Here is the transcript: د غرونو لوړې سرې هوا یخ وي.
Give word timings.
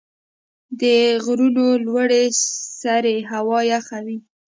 د 0.79 0.83
غرونو 1.23 1.65
لوړې 1.85 2.23
سرې 2.79 3.17
هوا 3.31 3.59
یخ 3.71 3.87
وي. 4.05 4.17